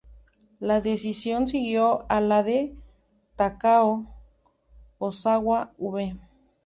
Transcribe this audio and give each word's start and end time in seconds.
La 0.59 0.81
decisión 0.81 1.47
siguió 1.47 2.07
a 2.11 2.21
la 2.21 2.41
de 2.41 2.73
Takao 3.35 4.07
Ozawa 4.97 5.73
v. 5.77 6.17